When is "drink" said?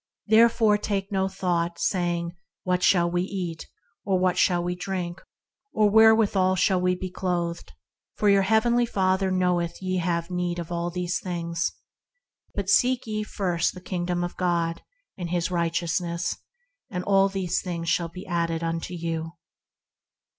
4.73-5.21